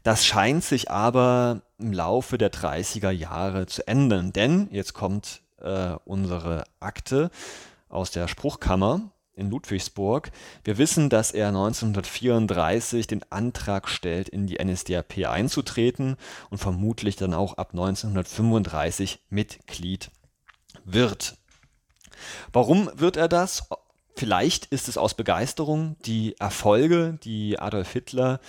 Das 0.04 0.24
scheint 0.24 0.62
sich 0.62 0.92
aber 0.92 1.62
im 1.78 1.92
Laufe 1.92 2.38
der 2.38 2.52
30er 2.52 3.10
Jahre 3.10 3.66
zu 3.66 3.84
ändern, 3.88 4.32
denn 4.32 4.68
jetzt 4.70 4.94
kommt 4.94 5.42
äh, 5.60 5.96
unsere 6.04 6.62
Akte 6.78 7.32
aus 7.92 8.10
der 8.10 8.28
Spruchkammer 8.28 9.12
in 9.34 9.50
Ludwigsburg. 9.50 10.30
Wir 10.64 10.78
wissen, 10.78 11.08
dass 11.08 11.32
er 11.32 11.48
1934 11.48 13.06
den 13.06 13.24
Antrag 13.30 13.88
stellt, 13.88 14.28
in 14.28 14.46
die 14.46 14.62
NSDAP 14.62 15.26
einzutreten 15.26 16.16
und 16.50 16.58
vermutlich 16.58 17.16
dann 17.16 17.34
auch 17.34 17.54
ab 17.54 17.70
1935 17.72 19.20
Mitglied 19.30 20.10
wird. 20.84 21.36
Warum 22.52 22.90
wird 22.94 23.16
er 23.16 23.28
das? 23.28 23.68
Vielleicht 24.14 24.66
ist 24.66 24.88
es 24.88 24.98
aus 24.98 25.14
Begeisterung 25.14 25.96
die 26.04 26.36
Erfolge, 26.38 27.18
die 27.24 27.58
Adolf 27.58 27.92
Hitler 27.92 28.40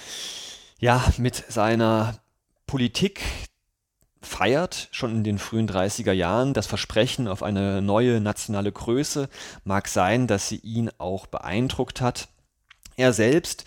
ja 0.79 1.03
mit 1.17 1.35
seiner 1.47 2.19
Politik 2.67 3.21
feiert, 4.23 4.87
schon 4.91 5.11
in 5.11 5.23
den 5.23 5.37
frühen 5.37 5.67
30er 5.69 6.11
Jahren. 6.11 6.53
Das 6.53 6.67
Versprechen 6.67 7.27
auf 7.27 7.43
eine 7.43 7.81
neue 7.81 8.21
nationale 8.21 8.71
Größe 8.71 9.29
mag 9.63 9.87
sein, 9.87 10.27
dass 10.27 10.49
sie 10.49 10.57
ihn 10.57 10.89
auch 10.97 11.27
beeindruckt 11.27 12.01
hat. 12.01 12.29
Er 12.95 13.13
selbst 13.13 13.65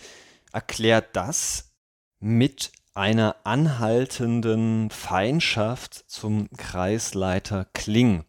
erklärt 0.51 1.15
das 1.15 1.71
mit 2.19 2.71
einer 2.93 3.35
anhaltenden 3.43 4.89
Feindschaft 4.89 6.05
zum 6.07 6.49
Kreisleiter 6.57 7.67
Kling. 7.73 8.25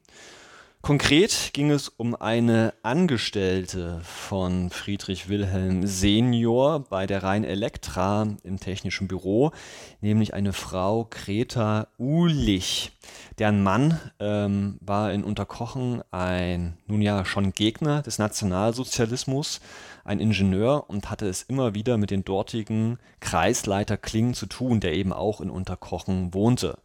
Konkret 0.88 1.50
ging 1.52 1.70
es 1.70 1.90
um 1.90 2.14
eine 2.14 2.72
Angestellte 2.82 4.00
von 4.04 4.70
Friedrich 4.70 5.28
Wilhelm 5.28 5.86
Senior 5.86 6.80
bei 6.80 7.06
der 7.06 7.22
Rhein 7.22 7.44
Elektra 7.44 8.26
im 8.42 8.58
technischen 8.58 9.06
Büro, 9.06 9.52
nämlich 10.00 10.32
eine 10.32 10.54
Frau 10.54 11.06
Greta 11.10 11.88
Uhlich. 11.98 12.92
Deren 13.38 13.62
Mann 13.62 14.00
ähm, 14.18 14.78
war 14.80 15.12
in 15.12 15.24
Unterkochen 15.24 16.02
ein, 16.10 16.78
nun 16.86 17.02
ja, 17.02 17.26
schon 17.26 17.52
Gegner 17.52 18.00
des 18.00 18.18
Nationalsozialismus, 18.18 19.60
ein 20.04 20.20
Ingenieur 20.20 20.88
und 20.88 21.10
hatte 21.10 21.28
es 21.28 21.42
immer 21.42 21.74
wieder 21.74 21.98
mit 21.98 22.10
den 22.10 22.24
dortigen 22.24 22.98
Kreisleiter 23.20 23.98
Kling 23.98 24.32
zu 24.32 24.46
tun, 24.46 24.80
der 24.80 24.94
eben 24.94 25.12
auch 25.12 25.42
in 25.42 25.50
Unterkochen 25.50 26.32
wohnte. 26.32 26.78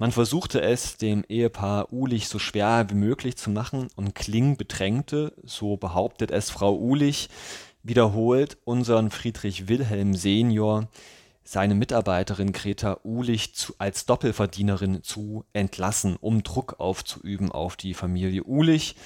Man 0.00 0.12
versuchte 0.12 0.62
es 0.62 0.96
dem 0.96 1.24
Ehepaar 1.28 1.92
Uhlich 1.92 2.28
so 2.28 2.38
schwer 2.38 2.86
wie 2.88 2.94
möglich 2.94 3.36
zu 3.36 3.50
machen 3.50 3.88
und 3.96 4.14
Kling 4.14 4.56
bedrängte, 4.56 5.34
so 5.44 5.76
behauptet 5.76 6.30
es 6.30 6.48
Frau 6.48 6.74
Uhlich, 6.74 7.28
wiederholt 7.82 8.56
unseren 8.64 9.10
Friedrich 9.10 9.68
Wilhelm 9.68 10.14
Senior, 10.14 10.88
seine 11.44 11.74
Mitarbeiterin 11.74 12.52
Greta 12.52 13.00
Uhlich 13.04 13.54
zu, 13.54 13.74
als 13.76 14.06
Doppelverdienerin 14.06 15.02
zu 15.02 15.44
entlassen, 15.52 16.16
um 16.18 16.42
Druck 16.44 16.80
aufzuüben 16.80 17.52
auf 17.52 17.76
die 17.76 17.92
Familie 17.92 18.44
Uhlich. 18.44 18.96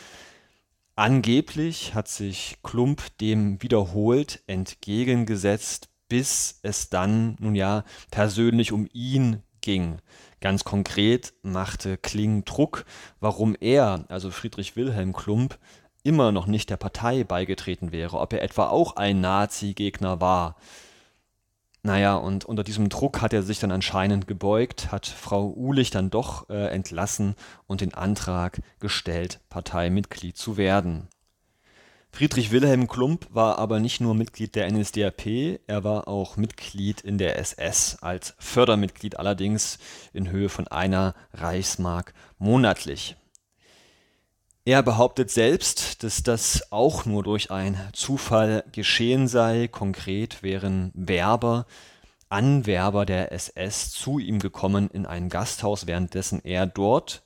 Angeblich 0.95 1.95
hat 1.95 2.07
sich 2.07 2.59
Klump 2.63 3.03
dem 3.19 3.61
wiederholt 3.61 4.45
entgegengesetzt, 4.47 5.89
bis 6.09 6.61
es 6.63 6.89
dann, 6.89 7.35
nun 7.41 7.57
ja, 7.57 7.83
persönlich 8.13 8.71
um 8.71 8.89
ihn 8.93 9.43
ging. 9.65 9.99
Ganz 10.41 10.63
konkret 10.63 11.35
machte 11.43 11.97
Kling 11.97 12.45
Druck, 12.45 12.85
warum 13.19 13.57
er, 13.59 14.05
also 14.09 14.31
Friedrich 14.31 14.77
Wilhelm 14.77 15.13
Klump, 15.13 15.59
immer 16.05 16.31
noch 16.31 16.47
nicht 16.47 16.71
der 16.71 16.77
Partei 16.77 17.25
beigetreten 17.25 17.91
wäre, 17.91 18.19
ob 18.21 18.33
er 18.35 18.43
etwa 18.43 18.69
auch 18.69 18.97
ein 18.97 19.21
Nazi-Gegner 19.21 20.21
war. 20.21 20.57
Naja, 21.83 22.15
und 22.15 22.45
unter 22.45 22.63
diesem 22.63 22.89
Druck 22.89 23.21
hat 23.21 23.33
er 23.33 23.43
sich 23.43 23.59
dann 23.59 23.71
anscheinend 23.71 24.27
gebeugt, 24.27 24.93
hat 24.93 25.07
Frau 25.07 25.53
Uhlich 25.55 25.91
dann 25.91 26.09
doch 26.09 26.49
äh, 26.49 26.69
entlassen 26.69 27.35
und 27.67 27.81
den 27.81 27.93
Antrag 27.93 28.63
gestellt, 28.81 29.41
Parteimitglied 29.51 30.37
zu 30.37 30.57
werden. 30.57 31.09
Friedrich 32.15 32.53
Wilhelm 32.53 32.87
Klump 32.87 33.27
war 33.31 33.59
aber 33.59 33.81
nicht 33.81 34.01
nur 34.01 34.15
Mitglied 34.15 34.55
der 34.55 34.71
NSDAP, 34.71 35.59
er 35.67 35.83
war 35.83 36.07
auch 36.07 36.37
Mitglied 36.37 37.01
in 37.01 37.19
der 37.19 37.41
SS, 37.41 37.97
als 38.03 38.37
Fördermitglied 38.39 39.19
allerdings 39.19 39.81
in 40.13 40.31
Höhe 40.31 40.49
von 40.49 40.69
einer 40.69 41.17
Reichsmark 41.33 42.15
monatlich. 42.39 43.17
Er 44.65 44.85
behauptet 44.85 45.33
selbst, 45.33 46.05
dass 46.05 46.23
das 46.23 46.71
auch 46.71 47.05
nur 47.05 47.25
durch 47.25 47.51
einen 47.51 47.81
Zufall 47.93 48.63
geschehen 48.71 49.27
sei. 49.27 49.67
Konkret 49.67 50.45
wären 50.45 50.93
Werber, 50.95 51.67
Anwerber 52.29 53.07
der 53.07 53.33
SS 53.33 53.91
zu 53.91 54.21
ihm 54.21 54.39
gekommen 54.39 54.89
in 54.89 55.05
ein 55.05 55.31
Gasthaus, 55.31 55.89
währenddessen 55.89 56.41
er 56.45 56.69
dort 56.69 57.25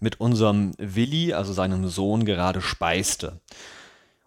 mit 0.00 0.18
unserem 0.18 0.72
Willi, 0.78 1.34
also 1.34 1.52
seinem 1.52 1.88
Sohn, 1.88 2.24
gerade 2.24 2.62
speiste. 2.62 3.42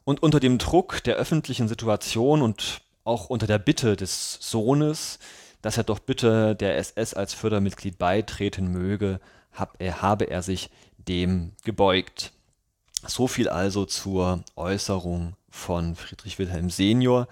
Und 0.08 0.24
unter 0.24 0.40
dem 0.40 0.58
Druck 0.58 1.04
der 1.04 1.18
öffentlichen 1.18 1.68
Situation 1.68 2.42
und 2.42 2.80
auch 3.04 3.30
unter 3.30 3.46
der 3.46 3.58
Bitte 3.58 3.98
des 3.98 4.38
Sohnes, 4.40 5.20
dass 5.62 5.76
er 5.76 5.84
doch 5.84 6.00
bitte 6.00 6.56
der 6.56 6.78
SS 6.78 7.14
als 7.14 7.34
Fördermitglied 7.34 7.98
beitreten 7.98 8.70
möge, 8.70 9.20
habe 9.52 10.24
er 10.24 10.42
sich 10.44 10.70
dem 10.98 11.52
gebeugt. 11.66 12.32
So 13.06 13.28
viel 13.28 13.50
also 13.50 13.84
zur 13.84 14.46
Äußerung 14.56 15.36
von 15.50 15.98
Friedrich 15.98 16.40
Wilhelm 16.40 16.70
Senior. 16.70 17.28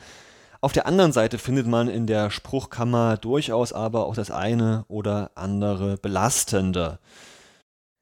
Auf 0.60 0.74
der 0.74 0.86
anderen 0.86 1.14
Seite 1.14 1.38
findet 1.38 1.68
man 1.68 1.88
in 1.88 2.08
der 2.08 2.30
Spruchkammer 2.30 3.16
durchaus 3.16 3.72
aber 3.72 4.06
auch 4.06 4.16
das 4.16 4.32
eine 4.32 4.84
oder 4.90 5.32
andere 5.36 5.96
Belastende. 5.96 7.00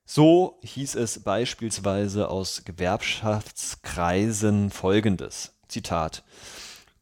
So 0.05 0.59
hieß 0.63 0.95
es 0.95 1.23
beispielsweise 1.23 2.29
aus 2.29 2.65
Gewerkschaftskreisen 2.65 4.69
folgendes: 4.69 5.53
Zitat 5.69 6.23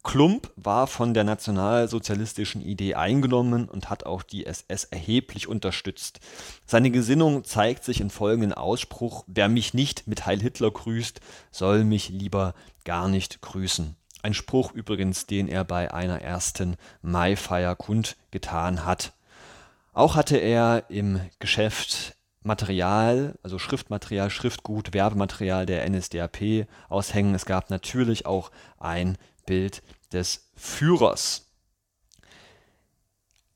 Klump 0.04 0.52
war 0.56 0.86
von 0.86 1.14
der 1.14 1.24
nationalsozialistischen 1.24 2.60
Idee 2.60 2.94
eingenommen 2.94 3.68
und 3.68 3.90
hat 3.90 4.06
auch 4.06 4.22
die 4.22 4.46
SS 4.46 4.84
erheblich 4.84 5.46
unterstützt. 5.46 6.20
Seine 6.66 6.90
Gesinnung 6.90 7.44
zeigt 7.44 7.84
sich 7.84 8.00
in 8.00 8.10
folgendem 8.10 8.52
Ausspruch: 8.52 9.24
Wer 9.26 9.48
mich 9.48 9.74
nicht 9.74 10.06
mit 10.06 10.26
Heil 10.26 10.40
Hitler 10.40 10.70
grüßt, 10.70 11.20
soll 11.50 11.84
mich 11.84 12.08
lieber 12.08 12.54
gar 12.84 13.08
nicht 13.08 13.40
grüßen. 13.42 13.96
Ein 14.22 14.34
Spruch 14.34 14.72
übrigens, 14.72 15.26
den 15.26 15.48
er 15.48 15.64
bei 15.64 15.92
einer 15.92 16.22
ersten 16.22 16.76
Maifeier 17.02 17.74
kundgetan 17.74 18.84
hat. 18.84 19.12
Auch 19.92 20.14
hatte 20.14 20.36
er 20.36 20.84
im 20.88 21.20
Geschäft 21.40 22.16
Material, 22.42 23.38
also 23.42 23.58
Schriftmaterial, 23.58 24.30
Schriftgut, 24.30 24.92
Werbematerial 24.94 25.66
der 25.66 25.88
NSDAP 25.88 26.66
aushängen. 26.88 27.34
Es 27.34 27.46
gab 27.46 27.70
natürlich 27.70 28.26
auch 28.26 28.50
ein 28.78 29.16
Bild 29.46 29.82
des 30.12 30.50
Führers. 30.54 31.48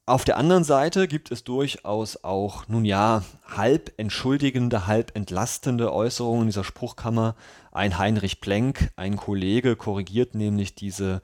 Auf 0.08 0.24
der 0.24 0.36
anderen 0.36 0.62
Seite 0.62 1.08
gibt 1.08 1.32
es 1.32 1.42
durchaus 1.42 2.22
auch, 2.22 2.68
nun 2.68 2.84
ja, 2.84 3.24
halb 3.44 3.92
entschuldigende, 3.96 4.86
halb 4.86 5.16
entlastende 5.16 5.92
Äußerungen 5.92 6.46
dieser 6.46 6.62
Spruchkammer. 6.62 7.34
Ein 7.72 7.98
Heinrich 7.98 8.40
Plenk, 8.40 8.92
ein 8.94 9.16
Kollege, 9.16 9.74
korrigiert 9.74 10.36
nämlich 10.36 10.76
diese 10.76 11.22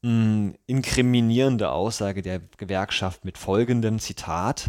mh, 0.00 0.10
hm, 0.10 0.54
inkriminierende 0.64 1.70
Aussage 1.70 2.22
der 2.22 2.40
Gewerkschaft 2.56 3.26
mit 3.26 3.36
folgendem 3.36 3.98
Zitat. 3.98 4.68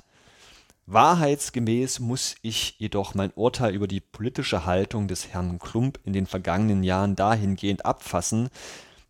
Wahrheitsgemäß 0.90 2.00
muss 2.00 2.38
ich 2.42 2.80
jedoch 2.80 3.14
mein 3.14 3.32
Urteil 3.36 3.76
über 3.76 3.88
die 3.88 4.00
politische 4.00 4.66
Haltung 4.66 5.10
des 5.10 5.28
Herrn 5.28 5.60
Klump 5.60 6.00
in 6.06 6.14
den 6.14 6.26
vergangenen 6.26 6.82
Jahren 6.82 7.18
dahingehend 7.18 7.86
abfassen, 7.86 8.48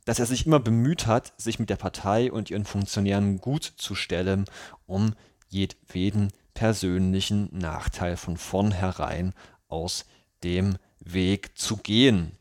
dass 0.04 0.18
er 0.18 0.26
sich 0.26 0.48
immer 0.48 0.60
bemüht 0.60 1.06
hat, 1.06 1.34
sich 1.38 1.60
mit 1.60 1.70
der 1.70 1.76
Partei 1.76 2.32
und 2.32 2.50
ihren 2.50 2.66
Funktionären 2.66 3.38
gut 3.38 3.64
zu 3.64 3.94
stellen, 3.94 4.46
um 4.88 5.14
jedweden 5.50 6.34
persönlichen 6.56 7.56
Nachteil 7.56 8.18
von 8.18 8.38
vornherein 8.38 9.36
aus 9.68 10.06
dem 10.44 10.78
Weg 11.00 11.60
zu 11.60 11.78
gehen. 11.78 12.32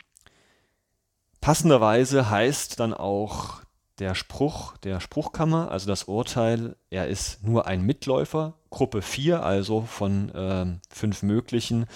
Passenderweise 1.42 2.30
heißt 2.30 2.80
dann 2.80 2.94
auch 2.94 3.60
der 3.98 4.14
Spruch 4.14 4.76
der 4.78 5.00
Spruchkammer, 5.00 5.70
also 5.70 5.86
das 5.86 6.04
Urteil, 6.04 6.76
er 6.90 7.08
ist 7.08 7.42
nur 7.42 7.66
ein 7.66 7.82
Mitläufer, 7.82 8.54
Gruppe 8.70 9.02
4, 9.02 9.42
also 9.42 9.82
von 9.82 10.30
äh, 10.30 10.66
fünf 10.90 11.22
möglichen. 11.22 11.86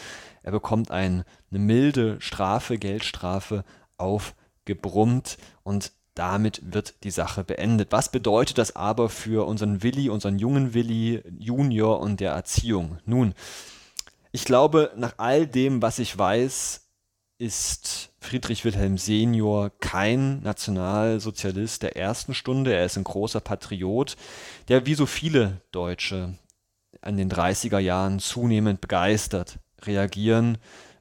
Er 0.43 0.53
bekommt 0.53 0.91
ein, 0.91 1.25
eine 1.51 1.59
milde 1.59 2.21
Strafe, 2.21 2.79
Geldstrafe 2.79 3.65
auf 3.99 4.35
gebrummt 4.65 5.37
und 5.63 5.93
damit 6.15 6.61
wird 6.73 7.03
die 7.05 7.11
Sache 7.11 7.45
beendet. 7.45 7.93
Was 7.93 8.11
bedeutet 8.11 8.59
das 8.59 8.77
aber 8.77 9.09
für 9.09 9.47
unseren 9.47 9.83
Willi, 9.83 10.09
unseren 10.09 10.39
jungen 10.39 10.75
Willi 10.75 11.23
Junior 11.39 12.01
und 12.01 12.21
der 12.21 12.33
Erziehung? 12.33 12.99
Nun, 13.05 13.35
ich 14.33 14.45
glaube, 14.45 14.93
nach 14.97 15.15
all 15.17 15.47
dem, 15.47 15.83
was 15.83 15.99
ich 15.99 16.17
weiß, 16.17 16.90
ist 17.41 18.11
Friedrich 18.21 18.67
Wilhelm 18.67 18.99
Senior 18.99 19.71
kein 19.81 20.43
Nationalsozialist 20.43 21.83
der 21.83 21.97
ersten 21.97 22.35
Stunde. 22.35 22.75
Er 22.75 22.85
ist 22.85 22.99
ein 22.99 23.05
großer 23.05 23.41
Patriot, 23.41 24.17
der 24.69 24.85
wie 24.85 24.95
so 24.95 25.07
viele 25.07 25.63
Deutsche 25.73 26.35
an 27.01 27.17
den 27.17 27.31
30er 27.31 27.79
Jahren 27.79 28.19
zunehmend 28.19 28.83
begeistert 28.83 29.59
reagieren 29.83 30.59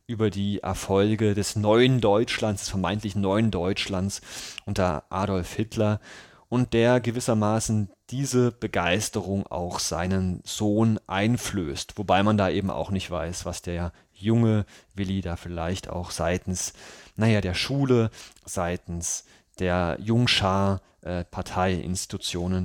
über 0.07 0.29
die 0.29 0.59
Erfolge 0.59 1.35
des 1.35 1.57
neuen 1.57 1.99
Deutschlands, 1.99 2.61
des 2.61 2.69
vermeintlich 2.69 3.17
neuen 3.17 3.51
Deutschlands 3.51 4.21
unter 4.65 5.03
Adolf 5.09 5.53
Hitler 5.53 5.99
und 6.47 6.73
der 6.73 7.01
gewissermaßen 7.01 7.91
diese 8.09 8.51
Begeisterung 8.51 9.45
auch 9.45 9.79
seinen 9.79 10.41
Sohn 10.45 10.99
einflößt, 11.05 11.97
wobei 11.97 12.23
man 12.23 12.37
da 12.37 12.49
eben 12.49 12.71
auch 12.71 12.91
nicht 12.91 13.11
weiß, 13.11 13.45
was 13.45 13.61
der 13.61 13.91
junge 14.21 14.65
Willi 14.95 15.21
da 15.21 15.35
vielleicht 15.35 15.89
auch 15.89 16.11
seitens, 16.11 16.73
naja, 17.15 17.41
der 17.41 17.53
Schule, 17.53 18.11
seitens 18.45 19.25
der 19.59 19.97
Jungschar 19.99 20.81
äh, 21.01 21.25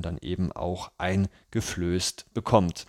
dann 0.03 0.19
eben 0.21 0.53
auch 0.53 0.91
eingeflößt 0.99 2.35
bekommt. 2.35 2.87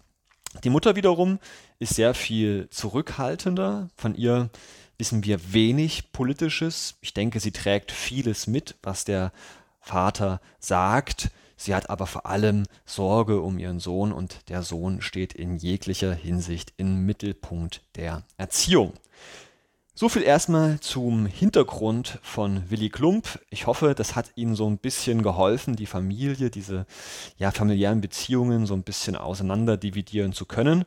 Die 0.63 0.69
Mutter 0.69 0.95
wiederum 0.95 1.39
ist 1.79 1.95
sehr 1.95 2.13
viel 2.13 2.69
zurückhaltender. 2.69 3.89
Von 3.95 4.15
ihr 4.15 4.49
wissen 4.97 5.23
wir 5.25 5.53
wenig 5.53 6.11
Politisches. 6.11 6.95
Ich 7.01 7.13
denke, 7.13 7.39
sie 7.39 7.51
trägt 7.51 7.91
vieles 7.91 8.47
mit, 8.47 8.75
was 8.81 9.05
der 9.05 9.31
Vater 9.81 10.39
sagt. 10.59 11.29
Sie 11.57 11.73
hat 11.73 11.89
aber 11.89 12.07
vor 12.07 12.25
allem 12.25 12.65
Sorge 12.85 13.41
um 13.41 13.57
ihren 13.57 13.79
Sohn 13.79 14.11
und 14.11 14.49
der 14.49 14.63
Sohn 14.63 15.01
steht 15.01 15.33
in 15.33 15.57
jeglicher 15.57 16.13
Hinsicht 16.13 16.73
im 16.77 17.05
Mittelpunkt 17.05 17.81
der 17.95 18.23
Erziehung. 18.37 18.93
So 19.97 20.09
viel 20.09 20.23
erstmal 20.23 20.81
zum 20.81 21.25
Hintergrund 21.25 22.19
von 22.21 22.69
Willy 22.69 22.89
Klump. 22.89 23.39
Ich 23.49 23.65
hoffe, 23.65 23.95
das 23.95 24.13
hat 24.17 24.33
Ihnen 24.35 24.53
so 24.53 24.69
ein 24.69 24.77
bisschen 24.77 25.23
geholfen, 25.23 25.77
die 25.77 25.85
Familie, 25.85 26.49
diese 26.49 26.85
ja, 27.37 27.49
familiären 27.51 28.01
Beziehungen 28.01 28.65
so 28.65 28.73
ein 28.73 28.83
bisschen 28.83 29.15
auseinander 29.15 29.77
dividieren 29.77 30.33
zu 30.33 30.45
können. 30.45 30.83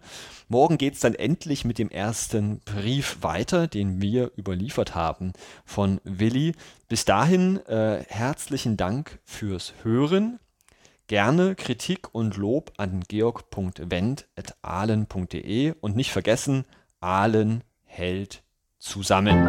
Morgen 0.48 0.76
geht 0.76 0.92
es 0.92 1.00
dann 1.00 1.14
endlich 1.14 1.64
mit 1.64 1.78
dem 1.78 1.88
ersten 1.90 2.60
Brief 2.66 3.16
weiter, 3.22 3.66
den 3.66 4.02
wir 4.02 4.30
überliefert 4.36 4.94
haben 4.94 5.32
von 5.64 6.02
Willy. 6.04 6.52
Bis 6.90 7.06
dahin 7.06 7.64
äh, 7.64 8.04
herzlichen 8.08 8.76
Dank 8.76 9.20
fürs 9.24 9.72
Hören. 9.84 10.38
Gerne 11.08 11.54
Kritik 11.54 12.14
und 12.14 12.36
Lob 12.36 12.72
an 12.76 13.02
georg.wendt.ahlen.de 13.08 15.74
und 15.80 15.96
nicht 15.96 16.12
vergessen, 16.12 16.66
Ahlen 17.00 17.64
hält 17.84 18.42
zusammen. 18.78 19.46